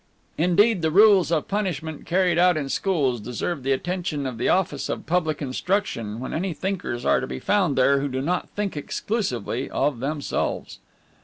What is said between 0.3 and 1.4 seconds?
Indeed, the rules